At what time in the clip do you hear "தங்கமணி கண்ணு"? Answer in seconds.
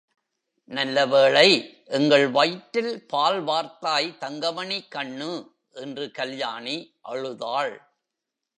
4.17-5.31